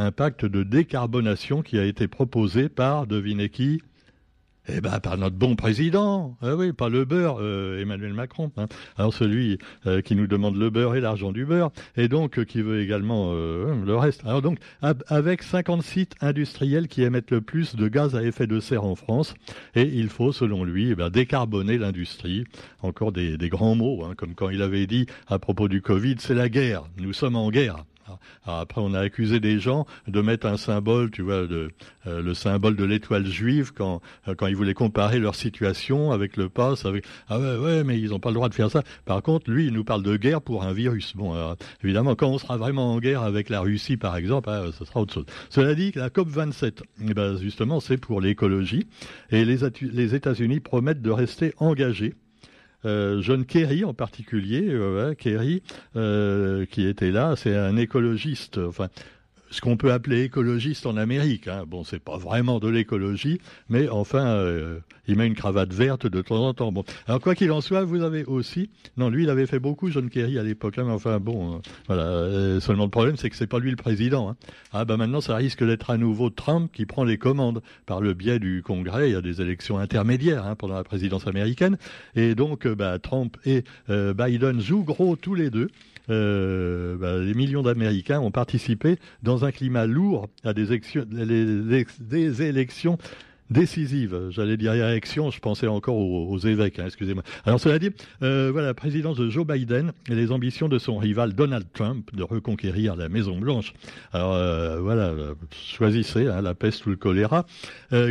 un 0.00 0.12
pacte 0.12 0.46
de 0.46 0.62
décarbonation 0.62 1.62
qui 1.62 1.78
a 1.78 1.84
été 1.84 2.08
proposé 2.08 2.68
par, 2.68 3.06
devinez 3.06 3.50
qui? 3.50 3.82
Eh 4.68 4.80
ben, 4.80 5.00
par 5.00 5.16
notre 5.18 5.36
bon 5.36 5.56
président, 5.56 6.36
ah 6.42 6.54
oui, 6.54 6.72
pas 6.72 6.88
le 6.88 7.04
beurre, 7.04 7.38
euh, 7.40 7.80
Emmanuel 7.80 8.12
Macron. 8.12 8.52
Hein. 8.56 8.66
Alors 8.96 9.12
celui 9.12 9.58
euh, 9.86 10.00
qui 10.00 10.14
nous 10.14 10.26
demande 10.26 10.56
le 10.56 10.70
beurre 10.70 10.94
et 10.96 11.00
l'argent 11.00 11.32
du 11.32 11.44
beurre, 11.44 11.70
et 11.96 12.08
donc 12.08 12.38
euh, 12.38 12.44
qui 12.44 12.62
veut 12.62 12.80
également 12.80 13.32
le 13.32 13.96
reste. 13.96 14.22
Alors 14.24 14.42
donc, 14.42 14.58
avec 14.80 15.42
50 15.42 15.82
sites 15.82 16.14
industriels 16.20 16.88
qui 16.88 17.02
émettent 17.02 17.30
le 17.30 17.40
plus 17.40 17.74
de 17.74 17.88
gaz 17.88 18.14
à 18.14 18.22
effet 18.22 18.46
de 18.46 18.60
serre 18.60 18.84
en 18.84 18.94
France, 18.94 19.34
et 19.74 19.82
il 19.82 20.08
faut, 20.08 20.32
selon 20.32 20.64
lui, 20.64 20.90
eh 20.90 20.94
ben, 20.94 21.10
décarboner 21.10 21.76
l'industrie. 21.76 22.44
Encore 22.82 23.12
des, 23.12 23.36
grands 23.48 23.74
mots, 23.74 24.04
hein, 24.04 24.14
comme 24.16 24.34
quand 24.34 24.50
il 24.50 24.62
avait 24.62 24.86
dit 24.86 25.06
à 25.26 25.38
propos 25.38 25.68
du 25.68 25.82
Covid, 25.82 26.16
c'est 26.18 26.34
la 26.34 26.48
guerre. 26.48 26.84
Nous 26.98 27.12
sommes 27.12 27.36
en 27.36 27.50
guerre. 27.50 27.84
Après, 28.44 28.80
on 28.80 28.94
a 28.94 29.00
accusé 29.00 29.40
des 29.40 29.58
gens 29.58 29.86
de 30.06 30.20
mettre 30.20 30.46
un 30.46 30.56
symbole, 30.56 31.10
tu 31.10 31.22
vois, 31.22 31.34
euh, 31.34 31.68
le 32.06 32.34
symbole 32.34 32.76
de 32.76 32.84
l'étoile 32.84 33.26
juive 33.26 33.72
quand, 33.74 34.00
euh, 34.28 34.34
quand 34.34 34.46
ils 34.46 34.56
voulaient 34.56 34.74
comparer 34.74 35.18
leur 35.18 35.34
situation 35.34 36.12
avec 36.12 36.36
le 36.36 36.48
pass. 36.48 36.84
Avec 36.84 37.04
ah 37.28 37.38
ouais, 37.38 37.84
mais 37.84 37.98
ils 37.98 38.10
n'ont 38.10 38.20
pas 38.20 38.30
le 38.30 38.34
droit 38.34 38.48
de 38.48 38.54
faire 38.54 38.70
ça. 38.70 38.82
Par 39.04 39.22
contre, 39.22 39.50
lui, 39.50 39.66
il 39.66 39.72
nous 39.72 39.84
parle 39.84 40.02
de 40.02 40.16
guerre 40.16 40.42
pour 40.42 40.64
un 40.64 40.72
virus. 40.72 41.14
Bon, 41.16 41.34
évidemment, 41.82 42.14
quand 42.14 42.28
on 42.28 42.38
sera 42.38 42.56
vraiment 42.56 42.94
en 42.94 42.98
guerre 42.98 43.22
avec 43.22 43.48
la 43.48 43.60
Russie, 43.60 43.96
par 43.96 44.16
exemple, 44.16 44.48
ah, 44.50 44.66
ce 44.76 44.84
sera 44.84 45.00
autre 45.00 45.14
chose. 45.14 45.26
Cela 45.48 45.74
dit, 45.74 45.92
la 45.94 46.10
COP 46.10 46.28
27, 46.28 46.82
eh 47.02 47.14
ben, 47.14 47.36
justement, 47.36 47.80
c'est 47.80 47.98
pour 47.98 48.20
l'écologie 48.20 48.86
et 49.30 49.44
les, 49.44 50.14
États-Unis 50.14 50.60
promettent 50.60 51.02
de 51.02 51.10
rester 51.10 51.54
engagés 51.58 52.14
John 52.84 53.44
Kerry 53.44 53.84
en 53.84 53.94
particulier, 53.94 54.68
euh, 54.68 55.14
Kerry, 55.14 55.62
euh, 55.96 56.66
qui 56.66 56.86
était 56.86 57.10
là, 57.10 57.34
c'est 57.36 57.56
un 57.56 57.76
écologiste, 57.76 58.58
ce 59.50 59.60
qu'on 59.60 59.76
peut 59.76 59.92
appeler 59.92 60.22
écologiste 60.22 60.86
en 60.86 60.96
Amérique. 60.96 61.48
Hein. 61.48 61.64
Bon, 61.66 61.84
c'est 61.84 61.98
pas 61.98 62.16
vraiment 62.16 62.60
de 62.60 62.68
l'écologie, 62.68 63.40
mais 63.68 63.88
enfin, 63.88 64.26
euh, 64.26 64.78
il 65.08 65.16
met 65.16 65.26
une 65.26 65.34
cravate 65.34 65.72
verte 65.72 66.06
de 66.06 66.22
temps 66.22 66.46
en 66.46 66.54
temps. 66.54 66.72
Bon, 66.72 66.84
alors 67.06 67.20
quoi 67.20 67.34
qu'il 67.34 67.50
en 67.50 67.60
soit, 67.60 67.84
vous 67.84 68.02
avez 68.02 68.24
aussi, 68.24 68.70
non, 68.96 69.10
lui, 69.10 69.24
il 69.24 69.30
avait 69.30 69.46
fait 69.46 69.58
beaucoup 69.58 69.90
John 69.90 70.08
Kerry 70.08 70.38
à 70.38 70.42
l'époque, 70.42 70.78
hein, 70.78 70.84
mais 70.86 70.92
enfin 70.92 71.18
bon, 71.18 71.56
euh, 71.56 71.58
voilà. 71.88 72.02
Euh, 72.02 72.60
seulement 72.60 72.84
le 72.84 72.90
problème, 72.90 73.16
c'est 73.16 73.28
que 73.28 73.36
c'est 73.36 73.48
pas 73.48 73.58
lui 73.58 73.70
le 73.70 73.76
président. 73.76 74.30
Hein. 74.30 74.36
Ah 74.72 74.84
bah 74.84 74.96
maintenant, 74.96 75.20
ça 75.20 75.34
risque 75.36 75.64
d'être 75.64 75.90
à 75.90 75.96
nouveau 75.96 76.30
Trump 76.30 76.70
qui 76.72 76.86
prend 76.86 77.04
les 77.04 77.18
commandes 77.18 77.60
par 77.86 78.00
le 78.00 78.14
biais 78.14 78.38
du 78.38 78.62
Congrès. 78.64 79.10
Il 79.10 79.12
y 79.12 79.16
a 79.16 79.22
des 79.22 79.42
élections 79.42 79.78
intermédiaires 79.78 80.46
hein, 80.46 80.54
pendant 80.54 80.74
la 80.74 80.84
présidence 80.84 81.26
américaine, 81.26 81.76
et 82.14 82.34
donc, 82.34 82.68
bah, 82.68 82.98
Trump 82.98 83.36
et 83.44 83.64
Biden 83.88 84.60
jouent 84.60 84.84
gros 84.84 85.16
tous 85.16 85.34
les 85.34 85.50
deux. 85.50 85.68
Bah, 86.08 87.18
les 87.18 87.34
millions 87.34 87.62
d'Américains 87.62 88.20
ont 88.20 88.32
participé 88.32 88.98
dans 89.22 89.39
un 89.44 89.52
climat 89.52 89.86
lourd 89.86 90.28
à 90.44 90.52
des, 90.52 90.72
élections 92.42 92.98
décisives. 93.50 94.28
J'allais 94.30 94.56
dire 94.56 94.74
élections, 94.74 95.30
je 95.30 95.40
pensais 95.40 95.66
encore 95.66 95.96
aux, 95.96 96.38
évêques, 96.38 96.78
hein, 96.78 96.86
excusez-moi. 96.86 97.24
Alors 97.44 97.60
cela 97.60 97.78
dit, 97.78 97.90
euh, 98.22 98.50
voilà, 98.52 98.68
la 98.68 98.74
présidence 98.74 99.16
de 99.16 99.28
Joe 99.28 99.46
Biden 99.46 99.92
et 100.08 100.14
les 100.14 100.30
ambitions 100.30 100.68
de 100.68 100.78
son 100.78 100.98
rival 100.98 101.34
Donald 101.34 101.66
Trump 101.72 102.14
de 102.14 102.22
reconquérir 102.22 102.96
la 102.96 103.08
Maison 103.08 103.38
Blanche. 103.38 103.72
Alors 104.12 104.34
euh, 104.34 104.80
voilà, 104.80 105.12
choisissez 105.50 106.28
hein, 106.28 106.42
la 106.42 106.54
peste 106.54 106.86
ou 106.86 106.90
le 106.90 106.96
choléra. 106.96 107.46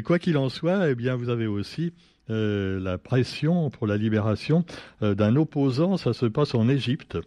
quoi 0.04 0.20
qu'il 0.20 0.38
en 0.38 0.50
soit, 0.50 0.90
eh 0.90 0.96
bien 0.96 1.16
vous 1.16 1.30
avez 1.30 1.48
aussi 1.48 1.94
la 2.32 3.00
pression 3.00 3.72
pour 3.72 3.88
la 3.88 3.98
libération 3.98 4.64
d'un 5.02 5.36
opposant. 5.36 5.98
Ça 5.98 6.14
se 6.14 6.28
passe 6.28 6.54
en 6.54 6.70
Égypte 6.70 7.18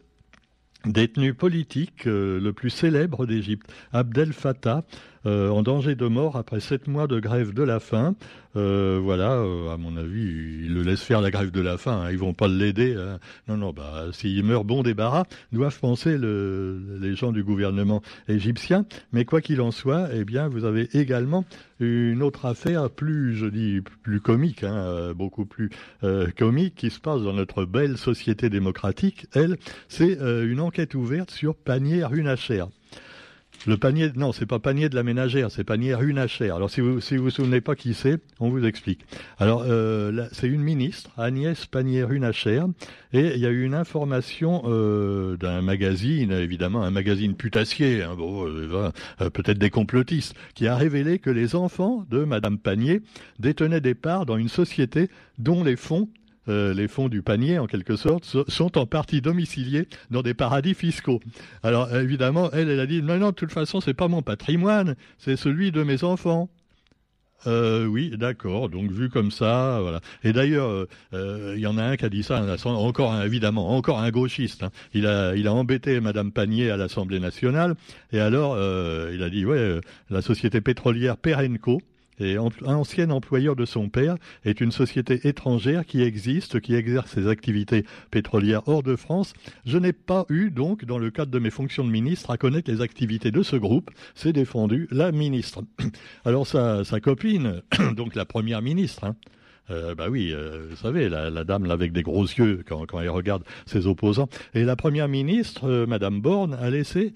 détenu 0.87 1.35
politique 1.35 2.07
euh, 2.07 2.41
le 2.41 2.53
plus 2.53 2.71
célèbre 2.71 3.27
d'Égypte, 3.27 3.73
Abdel 3.93 4.33
Fattah, 4.33 4.85
en 5.25 5.63
danger 5.63 5.95
de 5.95 6.07
mort 6.07 6.37
après 6.37 6.61
sept 6.61 6.89
mois 6.89 7.07
de 7.07 7.21
grève 7.21 7.53
de 7.55 7.63
la 7.63 7.81
faim. 7.81 8.15
Euh, 8.55 9.01
voilà, 9.03 9.33
à 9.73 9.77
mon 9.79 9.97
avis, 9.97 10.21
ils 10.65 10.75
le 10.75 10.83
laissent 10.83 11.03
faire 11.03 11.21
la 11.21 11.31
grève 11.31 11.51
de 11.51 11.61
la 11.61 11.79
faim. 11.79 12.03
Hein, 12.05 12.11
ils 12.11 12.19
vont 12.19 12.35
pas 12.35 12.49
l'aider. 12.49 12.95
Hein. 12.99 13.19
Non, 13.49 13.57
non, 13.57 13.73
bah 13.73 14.07
s'il 14.13 14.45
meurt 14.45 14.67
bon 14.67 14.83
débarras, 14.83 15.25
doivent 15.53 15.79
penser 15.81 16.19
le, 16.19 16.99
les 17.01 17.15
gens 17.15 17.33
du 17.33 17.45
gouvernement 17.45 18.03
égyptien. 18.29 18.85
Mais 19.13 19.25
quoi 19.25 19.41
qu'il 19.41 19.61
en 19.61 19.71
soit, 19.71 20.09
eh 20.13 20.25
bien, 20.25 20.49
vous 20.49 20.65
avez 20.65 20.89
également 20.93 21.45
une 21.81 22.23
autre 22.23 22.45
affaire 22.47 22.91
plus, 22.91 23.35
je 23.35 23.47
dis, 23.47 23.81
plus 24.03 24.21
comique, 24.21 24.63
hein, 24.63 25.13
beaucoup 25.15 25.47
plus 25.47 25.71
comique, 26.37 26.75
qui 26.77 26.91
se 26.91 27.01
passe 27.01 27.23
dans 27.23 27.33
notre 27.33 27.65
belle 27.65 27.97
société 27.97 28.51
démocratique. 28.51 29.27
Elle, 29.35 29.57
c'est 29.89 30.13
une 30.13 30.61
enquête 30.61 30.95
ouverte 30.95 31.31
sur 31.31 31.57
Panier 31.57 32.05
Runacher. 32.05 32.65
Le 33.67 33.77
panier, 33.77 34.11
non, 34.17 34.33
c'est 34.33 34.47
pas 34.47 34.59
panier 34.59 34.89
de 34.89 34.97
la 34.97 35.05
ménagère, 35.05 35.51
c'est 35.53 35.63
panier 35.63 35.95
Runachère. 35.95 36.57
Alors 36.57 36.69
si 36.69 36.81
vous 36.81 37.01
si 37.01 37.17
vous, 37.17 37.31
souvenez 37.31 37.61
pas 37.61 37.77
qui 37.77 37.95
c'est, 37.95 38.19
on 38.41 38.51
vous 38.51 38.65
explique. 38.65 39.07
Alors 39.39 39.65
euh, 39.65 40.27
c'est 40.33 40.49
une 40.49 40.63
ministre, 40.63 41.11
Agnès 41.17 41.67
panier 41.67 42.03
runachère 42.03 42.67
et 43.13 43.35
il 43.35 43.39
y 43.39 43.47
a 43.47 43.51
eu 43.51 43.65
une 43.65 43.75
information 43.75 44.63
euh, 44.67 45.37
d'un 45.37 45.63
magazine, 45.63 46.33
évidemment 46.33 46.83
un 46.83 46.91
magazine 46.91 47.35
putassier, 47.37 48.03
hein, 48.03 48.15
bon, 48.17 48.49
euh, 48.49 48.91
euh, 49.21 49.31
peut-être 49.31 49.59
des 49.59 49.71
complotistes, 49.71 50.35
qui 50.55 50.67
a 50.67 50.75
révélé 50.75 51.19
que 51.21 51.31
les 51.31 51.55
enfants 51.55 52.05
de 52.11 52.25
Madame 52.25 52.59
Panier 52.59 53.03
détenaient 53.39 53.81
des 53.81 53.95
parts 53.95 54.27
dans 54.27 54.39
une 54.39 54.49
société 54.49 55.09
dont 55.39 55.63
les 55.63 55.77
fonds 55.77 56.09
euh, 56.49 56.75
les 56.75 56.89
fonds 56.89 57.09
du 57.09 57.23
panier, 57.23 57.59
en 57.59 57.67
quelque 57.67 57.97
sorte, 57.97 58.25
sont 58.49 58.79
en 58.79 58.87
partie 58.87 59.21
domiciliés 59.21 59.89
dans 60.11 60.23
des 60.23 60.35
paradis 60.35 60.75
fiscaux. 60.75 61.21
Alors 61.63 61.95
évidemment, 61.95 62.51
elle, 62.53 62.69
elle 62.69 62.81
a 62.81 62.87
dit 62.87 63.03
non, 63.03 63.19
non, 63.19 63.29
de 63.31 63.35
toute 63.35 63.53
façon, 63.53 63.81
c'est 63.81 63.95
pas 63.95 64.09
mon 64.09 64.23
patrimoine, 64.23 64.97
c'est 65.19 65.37
celui 65.37 65.73
de 65.73 65.83
mes 65.83 66.05
enfants. 66.05 66.49
Euh, 67.47 67.87
oui, 67.87 68.11
d'accord. 68.17 68.69
Donc 68.69 68.91
vu 68.93 69.09
comme 69.09 69.31
ça, 69.31 69.81
voilà. 69.83 70.01
Et 70.23 70.33
d'ailleurs, 70.33 70.87
euh, 71.13 71.55
il 71.57 71.61
y 71.61 71.67
en 71.67 71.77
a 71.77 71.83
un 71.83 71.97
qui 71.97 72.05
a 72.05 72.09
dit 72.09 72.23
ça, 72.23 72.45
encore 72.65 73.13
un, 73.13 73.25
évidemment, 73.25 73.77
encore 73.77 73.99
un 73.99 74.11
gauchiste. 74.11 74.63
Hein. 74.63 74.71
Il 74.95 75.07
a, 75.07 75.35
il 75.35 75.49
a 75.49 75.53
embêté 75.53 76.01
Madame 76.01 76.33
Panier 76.33 76.71
à 76.71 76.77
l'Assemblée 76.77 77.21
nationale. 77.21 77.75
Et 78.13 78.21
alors, 78.21 78.57
il 79.13 79.23
a 79.23 79.31
dit, 79.31 79.45
ouais, 79.45 79.81
la 80.11 80.23
société 80.23 80.61
pétrolière 80.61 81.17
Perenco, 81.17 81.81
et 82.19 82.37
ancien 82.39 83.11
employeur 83.11 83.57
de 83.57 83.65
son 83.65 83.89
père, 83.89 84.17
est 84.45 84.61
une 84.61 84.73
société 84.73 85.27
étrangère 85.29 85.87
qui 85.87 86.03
existe, 86.03 86.61
qui 86.61 86.75
exerce 86.75 87.13
ses 87.13 87.29
activités 87.29 87.85
pétrolières 88.11 88.63
hors 88.67 88.83
de 88.83 88.97
France. 88.97 89.35
Je 89.65 89.79
n'ai 89.79 89.93
pas 89.93 90.27
eu, 90.29 90.51
donc, 90.51 90.85
dans 90.85 90.99
le 90.99 91.11
cadre 91.11 91.31
de 91.31 91.39
mes 91.39 91.51
fonctions 91.51 91.85
de 91.85 91.91
ministre, 91.91 92.31
à 92.31 92.37
connaître 92.37 92.71
les 92.71 92.81
activités 92.81 93.31
de 93.31 93.43
ce 93.43 93.57
groupe. 93.57 93.91
C'est 94.15 94.33
défendu 94.33 94.89
la 94.91 95.13
ministre. 95.13 95.63
Alors 96.25 96.47
sa, 96.47 96.85
sa 96.85 97.01
copine, 97.01 97.63
donc 97.97 98.15
la 98.15 98.25
première 98.25 98.63
ministre, 98.63 99.05
hein, 99.05 99.17
euh, 99.71 99.95
bah 99.95 100.09
oui, 100.11 100.33
euh, 100.33 100.67
vous 100.71 100.77
savez, 100.77 101.09
la, 101.09 101.45
dame 101.45 101.71
avec 101.71 101.93
des 101.93 102.03
gros 102.03 102.25
yeux 102.25 102.65
quand, 102.67 102.87
elle 103.01 103.11
regarde 103.11 103.45
ses 103.67 103.87
opposants. 103.87 104.29
Et 104.55 104.65
la 104.65 104.77
première 104.77 105.09
ministre, 105.09 105.69
euh, 105.69 105.87
Madame 105.87 106.21
Borne, 106.21 106.55
a 106.55 106.71
laissé 106.71 107.13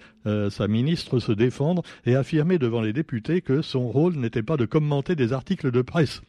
sa 0.50 0.66
ministre 0.66 1.20
se 1.20 1.30
défendre 1.30 1.84
et 2.04 2.16
affirmer 2.16 2.58
devant 2.58 2.80
les 2.80 2.92
députés 2.92 3.42
que 3.42 3.62
son 3.62 3.86
rôle 3.86 4.16
n'était 4.16 4.42
pas 4.42 4.56
de 4.56 4.64
commenter 4.64 5.14
des 5.14 5.32
articles 5.32 5.70
de 5.70 5.82
presse. 5.82 6.20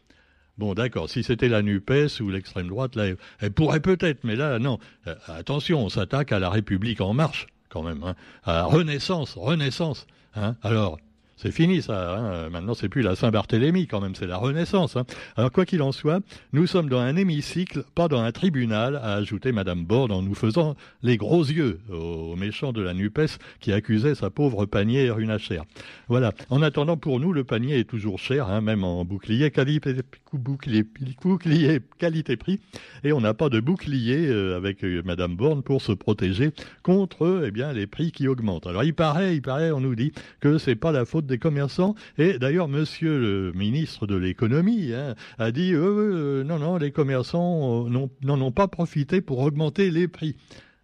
Bon, 0.59 0.75
d'accord, 0.75 1.09
si 1.09 1.23
c'était 1.23 1.49
la 1.49 1.63
NUPES 1.63 2.21
ou 2.21 2.29
l'extrême 2.29 2.67
droite, 2.67 2.95
elle 3.39 3.51
pourrait 3.53 3.79
peut-être, 3.79 4.23
mais 4.23 4.35
là, 4.35 4.59
non. 4.59 4.77
attention, 5.25 5.83
on 5.83 5.89
s'attaque 5.89 6.31
à 6.31 6.37
la 6.37 6.51
République 6.51 7.01
en 7.01 7.15
marche, 7.15 7.47
quand 7.69 7.81
même. 7.81 8.03
Hein, 8.03 8.13
à 8.43 8.65
Renaissance, 8.65 9.33
Renaissance. 9.35 10.05
Hein. 10.35 10.55
Alors, 10.61 10.99
C'est 11.37 11.51
fini 11.51 11.83
ça. 11.83 12.17
Hein. 12.17 12.49
Maintenant, 12.49 12.73
c'est 12.73 12.89
plus 12.89 13.03
la 13.03 13.15
Saint-Barthélemy 13.15 13.85
quand 13.85 14.01
même, 14.01 14.15
c'est 14.15 14.25
la 14.25 14.37
Renaissance. 14.37 14.95
Hein. 14.95 15.05
Alors 15.35 15.51
quoi 15.51 15.65
qu'il 15.65 15.83
en 15.83 15.91
soit, 15.91 16.19
nous 16.51 16.65
sommes 16.65 16.89
dans 16.89 16.99
un 16.99 17.15
hémicycle, 17.15 17.83
pas 17.93 18.07
dans 18.07 18.21
un 18.21 18.31
tribunal, 18.31 18.95
a 18.95 19.13
ajouté 19.13 19.51
Madame 19.51 19.85
Borde 19.85 20.11
en 20.11 20.23
nous 20.23 20.33
faisant 20.33 20.75
les 21.03 21.15
gros 21.15 21.43
yeux 21.43 21.79
aux 21.91 22.35
méchants 22.35 22.73
de 22.73 22.81
la 22.81 22.95
Nupes 22.95 23.37
qui 23.59 23.71
accusaient 23.71 24.15
sa 24.15 24.31
pauvre 24.31 24.65
panier 24.65 25.11
runachère. 25.11 25.63
Voilà. 26.07 26.33
En 26.49 26.63
attendant, 26.63 26.97
pour 26.97 27.19
nous, 27.19 27.33
le 27.33 27.43
panier 27.43 27.77
est 27.79 27.89
toujours 27.89 28.17
cher, 28.17 28.47
hein, 28.49 28.61
même 28.61 28.83
en 28.83 29.05
bouclier 29.05 29.51
qualité, 29.51 29.95
bouclier, 30.33 30.83
bouclier 31.21 31.81
qualité-prix, 31.99 32.59
et 33.03 33.13
on 33.13 33.21
n'a 33.21 33.35
pas 33.35 33.49
de 33.49 33.59
bouclier 33.59 34.27
euh, 34.27 34.57
avec 34.57 34.83
euh, 34.83 35.03
Madame 35.05 35.35
Borne 35.35 35.61
pour 35.61 35.83
se 35.83 35.91
protéger 35.91 36.51
contre 36.81 37.43
eh 37.45 37.51
bien 37.51 37.73
les 37.73 37.85
prix 37.85 38.11
qui 38.11 38.27
augmentent. 38.27 38.65
Alors 38.65 38.83
il 38.83 38.95
paraît, 38.95 39.35
il 39.35 39.41
paraît, 39.43 39.71
on 39.71 39.81
nous 39.81 39.95
dit 39.95 40.13
que 40.39 40.57
c'est 40.57 40.75
pas 40.75 40.91
la 40.91 41.05
faute 41.05 41.26
des 41.27 41.37
commerçants. 41.37 41.95
Et 42.17 42.39
d'ailleurs, 42.39 42.67
Monsieur 42.67 43.19
le 43.19 43.51
ministre 43.53 44.07
de 44.07 44.15
l'économie 44.15 44.93
hein, 44.93 45.15
a 45.37 45.51
dit 45.51 45.73
euh, 45.73 46.41
euh, 46.41 46.43
non, 46.43 46.59
non, 46.59 46.77
les 46.77 46.91
commerçants 46.91 47.87
euh, 47.87 48.07
n'en 48.23 48.41
ont 48.41 48.51
pas 48.51 48.67
profité 48.67 49.21
pour 49.21 49.39
augmenter 49.39 49.91
les 49.91 50.07
prix. 50.07 50.35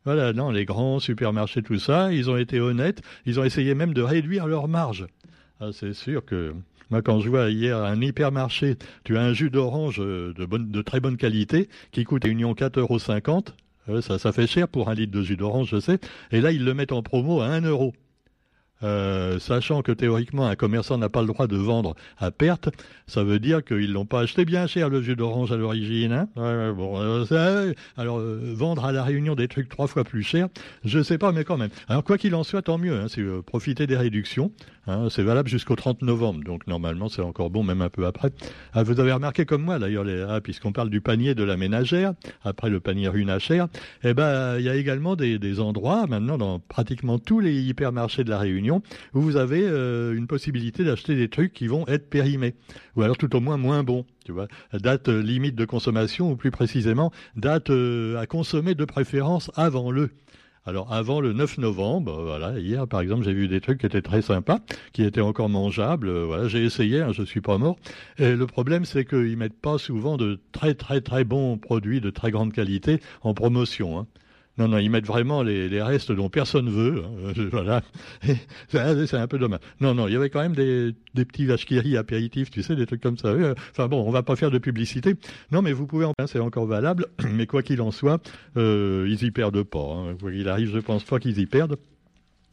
Voilà, 0.05 0.33
non, 0.33 0.51
les 0.51 0.65
grands 0.65 0.99
supermarchés, 0.99 1.61
tout 1.61 1.79
ça, 1.79 2.11
ils 2.11 2.29
ont 2.29 2.37
été 2.37 2.59
honnêtes. 2.59 3.01
Ils 3.25 3.39
ont 3.39 3.43
essayé 3.43 3.73
même 3.73 3.93
de 3.93 4.01
réduire 4.01 4.47
leurs 4.47 4.67
marges. 4.67 5.07
Ah, 5.59 5.69
c'est 5.71 5.93
sûr 5.93 6.25
que 6.25 6.53
moi, 6.89 7.01
quand 7.01 7.21
je 7.21 7.29
vois 7.29 7.49
hier 7.49 7.77
un 7.77 7.99
hypermarché, 8.01 8.75
tu 9.03 9.17
as 9.17 9.21
un 9.21 9.33
jus 9.33 9.49
d'orange 9.49 9.99
de, 9.99 10.33
de 10.33 10.81
très 10.81 10.99
bonne 10.99 11.17
qualité 11.17 11.69
qui 11.91 12.03
coûte 12.03 12.25
à 12.25 12.27
Union 12.27 12.53
4,50 12.53 12.79
euros. 12.79 14.01
Ça, 14.01 14.19
ça 14.19 14.31
fait 14.31 14.47
cher 14.47 14.67
pour 14.67 14.89
un 14.89 14.93
litre 14.93 15.11
de 15.11 15.21
jus 15.21 15.37
d'orange, 15.37 15.69
je 15.69 15.79
sais. 15.79 15.99
Et 16.31 16.41
là, 16.41 16.51
ils 16.51 16.63
le 16.63 16.73
mettent 16.73 16.91
en 16.91 17.01
promo 17.01 17.41
à 17.41 17.47
1 17.47 17.61
euro. 17.61 17.93
Euh, 18.83 19.39
sachant 19.39 19.81
que 19.81 19.91
théoriquement 19.91 20.45
un 20.47 20.55
commerçant 20.55 20.97
n'a 20.97 21.09
pas 21.09 21.21
le 21.21 21.27
droit 21.27 21.47
de 21.47 21.55
vendre 21.55 21.95
à 22.17 22.31
perte, 22.31 22.69
ça 23.07 23.23
veut 23.23 23.39
dire 23.39 23.63
qu'ils 23.63 23.93
l'ont 23.93 24.05
pas 24.05 24.21
acheté 24.21 24.45
bien 24.45 24.67
cher 24.67 24.89
le 24.89 25.01
jus 25.01 25.15
d'orange 25.15 25.51
à 25.51 25.57
l'origine. 25.57 26.27
Hein 26.35 26.73
bon, 26.73 26.99
euh, 26.99 27.73
alors 27.97 28.19
euh, 28.19 28.53
vendre 28.55 28.85
à 28.85 28.91
la 28.91 29.03
Réunion 29.03 29.35
des 29.35 29.47
trucs 29.47 29.69
trois 29.69 29.87
fois 29.87 30.03
plus 30.03 30.23
chers, 30.23 30.49
je 30.83 31.01
sais 31.01 31.17
pas, 31.17 31.31
mais 31.31 31.43
quand 31.43 31.57
même. 31.57 31.69
Alors 31.87 32.03
quoi 32.03 32.17
qu'il 32.17 32.35
en 32.35 32.43
soit, 32.43 32.61
tant 32.61 32.77
mieux. 32.77 32.99
Hein, 32.99 33.05
c'est 33.07 33.23
profiter 33.45 33.87
des 33.87 33.97
réductions. 33.97 34.51
Hein, 34.85 35.07
c'est 35.09 35.23
valable 35.23 35.47
jusqu'au 35.47 35.75
30 35.75 36.01
novembre, 36.01 36.43
donc 36.43 36.67
normalement 36.67 37.07
c'est 37.07 37.21
encore 37.21 37.49
bon, 37.49 37.63
même 37.63 37.81
un 37.81 37.89
peu 37.89 38.05
après. 38.05 38.31
Ah, 38.73 38.83
vous 38.83 38.99
avez 38.99 39.13
remarqué 39.13 39.45
comme 39.45 39.63
moi 39.63 39.79
d'ailleurs, 39.79 40.05
ah, 40.29 40.41
puisqu'on 40.41 40.73
parle 40.73 40.89
du 40.89 40.99
panier 40.99 41.35
de 41.35 41.43
la 41.43 41.55
ménagère, 41.55 42.13
après 42.43 42.69
le 42.69 42.81
panier 42.81 43.07
runachère, 43.07 43.67
eh 44.03 44.13
ben 44.13 44.57
il 44.57 44.65
y 44.65 44.69
a 44.69 44.75
également 44.75 45.15
des, 45.15 45.39
des 45.39 45.59
endroits 45.61 46.05
maintenant 46.07 46.37
dans 46.37 46.59
pratiquement 46.59 47.17
tous 47.17 47.39
les 47.39 47.61
hypermarchés 47.61 48.23
de 48.23 48.29
la 48.29 48.39
Réunion 48.39 48.81
où 49.13 49.21
vous 49.21 49.37
avez 49.37 49.63
euh, 49.63 50.13
une 50.15 50.27
possibilité 50.27 50.83
d'acheter 50.83 51.15
des 51.15 51.29
trucs 51.29 51.53
qui 51.53 51.67
vont 51.67 51.87
être 51.87 52.09
périmés, 52.09 52.55
ou 52.95 53.03
alors 53.03 53.17
tout 53.17 53.35
au 53.35 53.39
moins 53.39 53.57
moins 53.57 53.83
bons. 53.83 54.05
Tu 54.25 54.31
vois, 54.31 54.47
date 54.73 55.09
euh, 55.09 55.21
limite 55.21 55.55
de 55.55 55.65
consommation, 55.65 56.31
ou 56.31 56.35
plus 56.35 56.51
précisément, 56.51 57.11
date 57.35 57.69
euh, 57.69 58.17
à 58.17 58.25
consommer 58.25 58.75
de 58.75 58.85
préférence 58.85 59.51
avant 59.55 59.91
le. 59.91 60.11
Alors 60.65 60.93
avant 60.93 61.19
le 61.19 61.33
9 61.33 61.57
novembre, 61.57 62.21
voilà, 62.23 62.57
hier 62.57 62.87
par 62.87 63.01
exemple, 63.01 63.25
j'ai 63.25 63.33
vu 63.33 63.49
des 63.49 63.59
trucs 63.59 63.81
qui 63.81 63.85
étaient 63.85 64.01
très 64.01 64.21
sympas, 64.21 64.59
qui 64.93 65.03
étaient 65.03 65.19
encore 65.19 65.49
mangeables. 65.49 66.09
voilà, 66.09 66.47
j'ai 66.47 66.63
essayé, 66.63 67.01
hein, 67.01 67.11
je 67.11 67.23
suis 67.23 67.41
pas 67.41 67.57
mort. 67.57 67.75
Et 68.17 68.33
le 68.33 68.47
problème, 68.47 68.85
c'est 68.85 69.03
qu'ils 69.03 69.35
mettent 69.35 69.59
pas 69.59 69.77
souvent 69.77 70.15
de 70.15 70.39
très 70.53 70.73
très 70.73 71.01
très 71.01 71.25
bons 71.25 71.57
produits 71.57 71.99
de 71.99 72.09
très 72.11 72.31
grande 72.31 72.53
qualité 72.53 73.01
en 73.23 73.33
promotion. 73.33 73.99
Hein. 73.99 74.07
Non, 74.57 74.67
non, 74.67 74.77
ils 74.77 74.89
mettent 74.89 75.07
vraiment 75.07 75.41
les, 75.41 75.81
restes 75.81 76.11
dont 76.11 76.29
personne 76.29 76.69
veut. 76.69 77.03
Hein, 77.03 77.33
voilà. 77.51 77.81
C'est 78.69 79.15
un 79.15 79.27
peu 79.27 79.39
dommage. 79.39 79.61
Non, 79.81 79.95
non, 79.95 80.07
il 80.07 80.13
y 80.13 80.15
avait 80.15 80.29
quand 80.29 80.41
même 80.41 80.55
des, 80.55 80.93
petits 81.15 81.45
vaches 81.45 81.65
apéritifs, 81.97 82.51
tu 82.51 82.61
sais, 82.61 82.75
des 82.75 82.85
trucs 82.85 83.01
comme 83.01 83.17
ça. 83.17 83.33
Enfin 83.71 83.87
bon, 83.87 84.03
on 84.07 84.11
va 84.11 84.21
pas 84.21 84.35
faire 84.35 84.51
de 84.51 84.59
publicité. 84.59 85.15
Non, 85.51 85.61
mais 85.61 85.73
vous 85.73 85.87
pouvez 85.87 86.05
en 86.05 86.13
c'est 86.27 86.39
encore 86.39 86.67
valable. 86.67 87.07
Mais 87.33 87.47
quoi 87.47 87.63
qu'il 87.63 87.81
en 87.81 87.91
soit, 87.91 88.21
euh, 88.57 89.07
ils 89.09 89.23
y 89.23 89.31
perdent 89.31 89.63
pas. 89.63 89.79
Hein. 89.79 90.15
Quoi 90.19 90.31
qu'il 90.31 90.47
arrive, 90.47 90.71
je 90.71 90.79
pense 90.79 91.03
pas 91.03 91.19
qu'ils 91.19 91.39
y 91.39 91.45
perdent. 91.45 91.77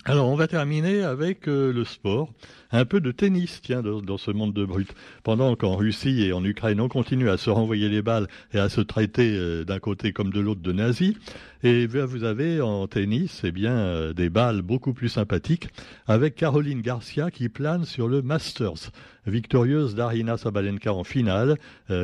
Alors, 0.07 0.29
on 0.29 0.35
va 0.35 0.47
terminer 0.47 1.03
avec 1.03 1.47
euh, 1.47 1.75
le 1.75 1.85
sport. 1.85 2.33
Un 2.73 2.87
peu 2.87 3.03
de 3.03 3.13
tennis, 3.13 3.61
tiens, 3.63 3.83
dans, 3.83 4.17
ce 4.17 4.31
monde 4.31 4.55
de 4.55 4.65
brut. 4.65 4.89
Pendant 5.25 5.55
qu'en 5.57 5.77
Russie 5.77 6.23
et 6.23 6.33
en 6.33 6.43
Ukraine, 6.43 6.81
on 6.81 6.89
continue 6.89 7.29
à 7.29 7.37
se 7.37 7.51
renvoyer 7.51 7.91
les 7.91 8.01
balles 8.01 8.27
et 8.55 8.59
à 8.59 8.71
se 8.71 8.81
traiter 8.81 9.37
euh, 9.37 9.63
d'un 9.63 9.79
côté 9.79 10.15
comme 10.15 10.33
de 10.33 10.41
l'autre 10.41 10.63
de 10.63 10.73
nazis, 10.73 11.15
et 11.63 11.87
vous 11.87 12.25
avez 12.25 12.63
en 12.63 12.87
tennis, 12.87 13.43
eh 13.45 13.53
bien, 13.53 13.73
euh, 13.73 14.15
des 14.15 14.31
balles 14.31 14.63
beaucoup 14.63 14.95
plus 14.95 15.11
sympathiques 15.11 15.69
avec 16.07 16.35
Caroline 16.35 16.81
Garcia 16.81 17.31
qui 17.31 17.51
plane 17.51 17.85
sur 17.85 18.09
le 18.09 18.23
Masters. 18.23 18.93
Victorieuse 19.27 19.95
d'Arina 19.95 20.39
Sabalenka 20.39 20.95
en 20.95 21.05
finale, 21.05 21.59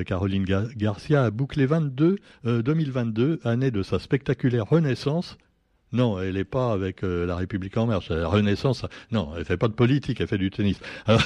Caroline 0.05 0.45
Garcia 0.77 1.25
a 1.25 1.31
bouclé 1.31 1.65
22, 1.65 2.19
2022, 2.45 3.41
année 3.43 3.71
de 3.71 3.83
sa 3.83 3.99
spectaculaire 3.99 4.67
renaissance 4.67 5.39
non, 5.97 6.21
elle 6.21 6.35
n'est 6.35 6.45
pas 6.45 6.73
avec 6.73 7.03
euh, 7.03 7.27
la 7.27 7.37
République 7.37 7.77
en 7.77 7.87
marche. 7.87 8.11
La 8.11 8.29
Renaissance, 8.29 8.85
non, 9.11 9.33
elle 9.37 9.45
fait 9.45 9.57
pas 9.57 9.69
de 9.69 9.73
politique, 9.73 10.21
elle 10.21 10.29
fait 10.29 10.39
du 10.39 10.51
tennis. 10.51 10.79
Alors, 11.07 11.23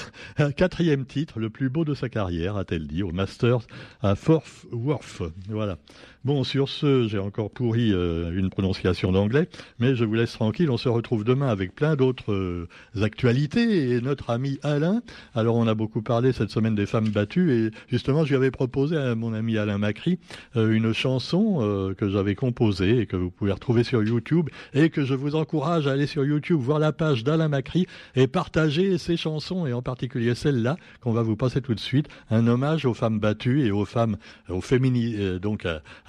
quatrième 0.57 1.05
titre, 1.05 1.39
le 1.41 1.51
plus 1.51 1.69
beau 1.69 1.85
de 1.85 1.95
sa 1.95 2.09
carrière, 2.09 2.57
a-t-elle 2.57 2.87
dit, 2.87 3.03
au 3.03 3.11
Masters 3.11 3.67
à 4.01 4.15
Fort 4.15 4.45
Worth. 4.73 5.23
Voilà. 5.49 5.77
Bon, 6.23 6.45
sur 6.45 6.69
ce, 6.69 7.09
j'ai 7.09 7.19
encore 7.19 7.51
pourri 7.51 7.95
euh, 7.95 8.31
une 8.37 8.51
prononciation 8.51 9.11
d'anglais, 9.11 9.49
mais 9.79 9.95
je 9.95 10.05
vous 10.05 10.13
laisse 10.13 10.35
tranquille. 10.35 10.71
On 10.71 10.77
se 10.77 10.91
retrouve 10.91 11.25
demain 11.25 11.49
avec 11.49 11.75
plein 11.75 11.97
d'autres 11.97 12.35
euh, 12.35 12.69
actualités 13.01 13.93
et 13.93 14.03
notre 14.03 14.29
ami 14.29 14.59
Alain. 14.63 15.01
Alors, 15.35 15.57
on 15.57 15.67
a 15.67 15.75
beaucoup 15.75 16.03
parlé 16.03 16.33
cette 16.33 16.51
semaine 16.51 16.75
des 16.75 16.85
femmes 16.85 17.09
battues 17.09 17.55
et 17.55 17.71
justement, 17.89 18.27
je 18.27 18.31
lui 18.31 18.37
avais 18.37 18.51
proposé 18.51 18.99
à 18.99 19.15
mon 19.15 19.33
ami 19.33 19.57
Alain 19.57 19.79
Macri 19.79 20.19
euh, 20.57 20.73
une 20.73 20.93
chanson 20.93 21.95
que 21.97 22.11
j'avais 22.11 22.35
composée 22.35 22.99
et 22.99 23.07
que 23.07 23.17
vous 23.17 23.31
pouvez 23.31 23.53
retrouver 23.53 23.83
sur 23.83 24.03
YouTube 24.03 24.51
et 24.75 24.91
que 24.91 25.07
je 25.07 25.15
vous 25.15 25.37
encourage 25.37 25.87
à 25.87 25.93
aller 25.93 26.07
sur 26.07 26.27
YouTube 26.27 26.61
voir 26.61 26.79
la 26.79 26.93
page 26.93 27.25
d'Alain 27.25 27.49
Macri 27.49 27.87
et 28.15 28.27
partager 28.27 28.99
ses 28.99 29.17
chansons 29.17 29.67
et 29.67 29.73
en 29.73 29.81
particulier 29.81 30.35
celle-là 30.35 30.77
qu'on 31.01 31.13
va 31.13 31.23
vous 31.23 31.37
passer 31.37 31.63
tout 31.63 31.75
de 31.75 31.81
suite, 31.81 32.09
un 32.29 32.47
hommage 32.47 32.85
aux 32.85 32.93
femmes 32.95 33.21
battues 33.21 33.65
et 33.65 33.71
aux 33.71 33.87
femmes, 33.87 34.19
aux 34.51 34.61
féminines, 34.61 35.39
donc 35.39 35.67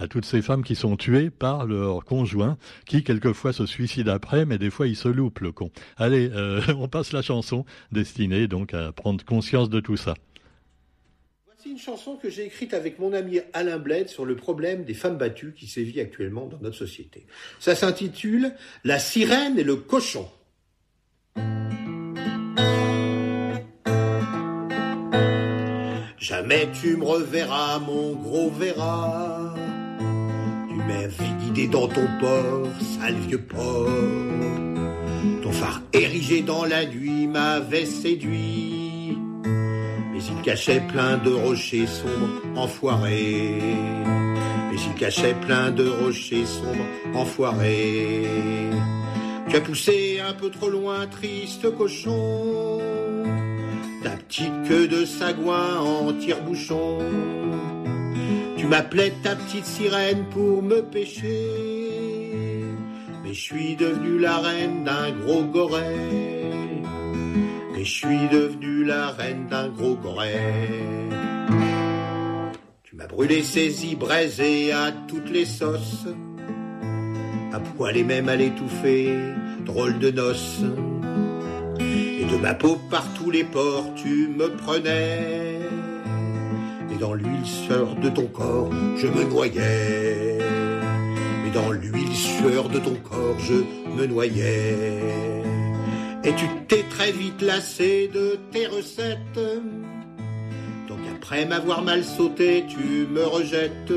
toutes 0.08 0.26
ces 0.26 0.42
femmes 0.42 0.64
qui 0.64 0.76
sont 0.76 0.98
tuées 0.98 1.30
par 1.30 1.66
leur 1.66 2.04
conjoint, 2.06 2.58
qui 2.86 3.04
quelquefois 3.04 3.54
se 3.54 3.66
suicident 3.66 4.12
après, 4.12 4.46
mais 4.46 4.58
des 4.58 4.70
fois 4.70 4.88
il 4.88 4.96
se 4.96 5.08
loupe 5.08 5.40
le 5.40 5.52
con. 5.52 5.72
Allez, 5.98 6.30
euh, 6.34 6.62
on 6.78 6.88
passe 6.88 7.14
la 7.14 7.22
chanson 7.22 7.66
destinée 7.92 8.48
donc 8.48 8.74
à 8.74 8.92
prendre 8.92 9.24
conscience 9.26 9.70
de 9.70 9.80
tout 9.80 9.98
ça. 9.98 10.14
Voici 11.46 11.70
une 11.70 11.78
chanson 11.78 12.16
que 12.16 12.30
j'ai 12.30 12.46
écrite 12.46 12.74
avec 12.74 13.00
mon 13.00 13.14
ami 13.14 13.40
Alain 13.54 13.78
Bled 13.78 14.10
sur 14.10 14.26
le 14.26 14.36
problème 14.36 14.84
des 14.84 14.94
femmes 14.94 15.18
battues 15.18 15.54
qui 15.56 15.68
sévit 15.68 16.00
actuellement 16.00 16.48
dans 16.48 16.60
notre 16.60 16.78
société. 16.78 17.26
Ça 17.60 17.76
s'intitule 17.76 18.54
La 18.84 19.00
sirène 19.00 19.60
et 19.60 19.64
le 19.64 19.76
cochon. 19.76 20.28
Jamais 26.18 26.70
tu 26.80 26.98
me 26.98 27.04
reverras, 27.04 27.80
mon 27.80 28.14
gros 28.14 28.50
verra 28.50 29.54
vie 31.08 31.34
guidée 31.46 31.68
dans 31.68 31.88
ton 31.88 32.08
port, 32.20 32.68
sale 32.80 33.16
vieux 33.28 33.42
port. 33.42 33.90
Ton 35.44 35.52
phare 35.52 35.82
érigé 35.94 36.42
dans 36.42 36.66
la 36.66 36.86
nuit 36.86 37.28
m'avait 37.28 37.86
séduit, 37.86 39.18
mais 39.46 40.20
il 40.20 40.42
cachait 40.44 40.82
plein 40.82 41.18
de 41.18 41.32
rochers 41.32 41.88
sombres, 41.88 42.42
enfoirés. 42.56 43.60
Mais 44.72 44.78
il 44.78 45.00
cachait 45.00 45.36
plein 45.36 45.72
de 45.72 45.88
rochers 45.88 46.46
sombres, 46.46 46.86
enfoirés. 47.14 48.26
Tu 49.50 49.56
as 49.58 49.62
poussé 49.62 50.20
un 50.26 50.34
peu 50.34 50.50
trop 50.50 50.70
loin, 50.70 51.08
triste 51.08 51.76
cochon, 51.76 52.80
ta 54.04 54.12
petite 54.12 54.64
queue 54.68 54.88
de 54.88 55.04
sagouin 55.06 55.80
en 55.80 56.14
tire-bouchon 56.14 57.00
tu 58.62 58.68
m'appelais 58.68 59.12
ta 59.24 59.36
petite 59.36 59.66
sirène 59.66 60.24
pour 60.26 60.62
me 60.62 60.84
pêcher, 60.84 61.26
mais 63.24 63.34
je 63.34 63.40
suis 63.40 63.76
devenu 63.76 64.20
la 64.20 64.38
reine 64.38 64.84
d'un 64.84 65.10
gros 65.12 65.42
goret. 65.46 65.96
Mais 67.74 67.84
je 67.84 67.92
suis 67.92 68.28
devenu 68.32 68.84
la 68.84 69.08
reine 69.08 69.48
d'un 69.50 69.68
gros 69.70 69.96
goret. 69.96 71.10
Tu 72.84 72.96
m'as 72.96 73.08
brûlé 73.08 73.42
ses 73.42 73.96
braisé 73.96 74.72
à 74.72 74.92
toutes 75.08 75.32
les 75.32 75.46
sauces, 75.46 76.06
à 77.52 77.60
poil 77.60 77.98
et 77.98 78.04
même 78.04 78.30
à 78.30 78.36
l'étouffer, 78.36 79.18
drôle 79.66 79.98
de 79.98 80.12
noces. 80.12 80.62
Et 81.80 82.26
de 82.26 82.38
ma 82.38 82.54
peau 82.54 82.78
par 82.92 83.12
tous 83.16 83.32
les 83.32 83.44
ports 83.44 83.92
tu 83.96 84.28
me 84.38 84.56
prenais 84.56 85.51
dans 87.02 87.16
l'huile 87.16 87.46
sueur 87.46 87.96
de 87.96 88.10
ton 88.10 88.28
corps, 88.28 88.70
je 88.96 89.08
me 89.08 89.24
noyais. 89.24 90.38
Mais 91.44 91.50
dans 91.52 91.72
l'huile 91.72 92.16
sueur 92.16 92.70
de 92.70 92.78
ton 92.78 92.94
corps, 92.94 93.40
je 93.40 93.56
me 93.98 94.06
noyais. 94.06 95.02
Et 96.24 96.36
tu 96.36 96.46
t'es 96.68 96.84
très 96.92 97.12
vite 97.12 97.42
lassé 97.42 98.08
de 98.14 98.38
tes 98.52 98.68
recettes. 98.68 99.40
Donc 100.88 101.00
après 101.16 101.48
m'avoir 101.48 101.82
mal 101.82 102.04
sauté, 102.04 102.66
tu 102.70 103.08
me 103.12 103.24
rejettes. 103.26 103.94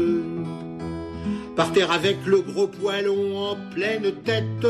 Par 1.57 1.73
terre 1.73 1.93
avec 1.93 2.17
le 2.25 2.41
gros 2.41 2.69
poilon 2.69 3.37
en 3.37 3.57
pleine 3.75 4.13
tête. 4.25 4.67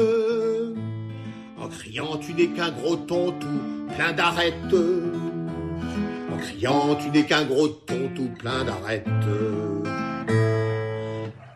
En 1.56 1.68
criant, 1.68 2.16
tu 2.16 2.34
n'es 2.34 2.48
qu'un 2.48 2.72
gros 2.72 2.96
ton 2.96 3.30
tout 3.30 3.62
plein 3.94 4.12
d'arêtes. 4.12 4.74
Tu 7.00 7.10
n'es 7.10 7.24
qu'un 7.24 7.44
gros 7.44 7.68
ton 7.68 8.08
tout 8.14 8.30
plein 8.38 8.64
d'arêtes. 8.64 9.06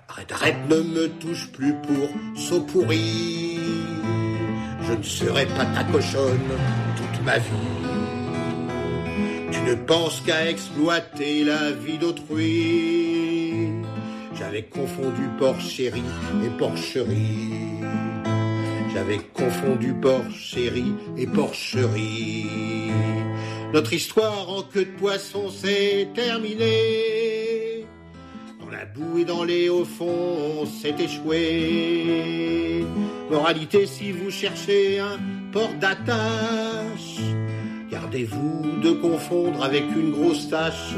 Arrête, 0.09 0.33
arrête, 0.33 0.57
ne 0.69 0.77
me 0.77 1.09
touche 1.09 1.51
plus 1.53 1.75
pour 1.75 2.09
saut 2.37 2.61
pourri. 2.61 3.59
Je 4.83 4.93
ne 4.93 5.03
serai 5.03 5.47
pas 5.47 5.65
ta 5.67 5.85
cochonne 5.85 6.39
toute 6.97 7.25
ma 7.25 7.39
vie. 7.39 7.49
Tu 9.51 9.61
ne 9.63 9.75
penses 9.75 10.21
qu'à 10.21 10.51
exploiter 10.51 11.45
la 11.45 11.73
vie 11.73 11.99
d'autrui. 11.99 13.71
J'avais 14.35 14.65
confondu 14.65 15.29
porcherie 15.39 16.03
et 16.45 16.51
porcherie. 16.59 17.83
J'avais 18.93 19.19
confondu 19.35 19.93
porcherie 19.95 20.95
et 21.17 21.27
porcherie. 21.27 22.91
Notre 23.73 23.93
histoire 23.93 24.49
en 24.49 24.63
queue 24.63 24.87
de 24.87 24.99
poisson 24.99 25.51
s'est 25.51 26.09
terminée. 26.15 27.87
Dans 28.61 28.71
la 28.71 28.87
boue 28.87 29.19
et 29.19 29.25
dans 29.25 29.45
les 29.45 29.69
hauts 29.69 29.85
fonds, 29.85 30.63
on 30.63 30.67
s'est 30.67 30.95
échoué. 30.99 32.85
Moralité, 33.31 33.87
si 33.87 34.11
vous 34.11 34.31
cherchez 34.31 34.99
un 35.01 35.19
port 35.53 35.75
d'attache, 35.81 37.21
gardez-vous 37.91 38.81
de 38.83 38.93
confondre 38.93 39.63
avec 39.63 39.85
une 39.95 40.13
grosse 40.13 40.49
tache. 40.49 40.95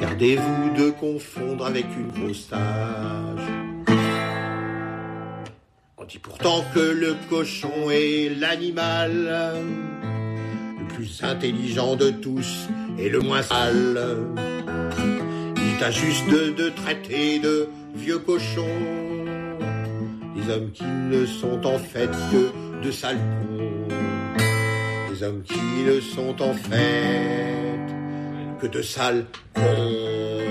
Gardez-vous 0.00 0.70
de 0.76 0.90
confondre 0.90 1.66
avec 1.66 1.84
une 1.98 2.08
grosse 2.08 2.48
tache. 2.48 3.63
On 6.04 6.06
dit 6.06 6.18
pourtant 6.18 6.62
que 6.74 6.80
le 6.80 7.16
cochon 7.30 7.88
est 7.90 8.28
l'animal 8.38 9.54
le 10.78 10.94
plus 10.94 11.22
intelligent 11.22 11.96
de 11.96 12.10
tous 12.10 12.68
et 12.98 13.08
le 13.08 13.20
moins 13.20 13.40
sale. 13.40 14.18
Il 15.56 15.78
t'a 15.80 15.90
juste 15.90 16.28
de 16.28 16.68
traiter 16.68 17.38
de 17.38 17.70
vieux 17.94 18.18
cochons 18.18 18.66
des 20.36 20.52
hommes 20.52 20.72
qui 20.72 20.84
ne 20.84 21.24
sont 21.24 21.64
en 21.64 21.78
fait 21.78 22.10
que 22.30 22.84
de 22.84 22.90
sales 22.90 23.16
cons. 23.16 23.94
Des 25.10 25.22
hommes 25.22 25.42
qui 25.42 25.84
ne 25.86 26.00
sont 26.00 26.42
en 26.42 26.52
fait 26.52 27.78
que 28.60 28.66
de 28.66 28.82
sales 28.82 29.24
cons. 29.54 30.43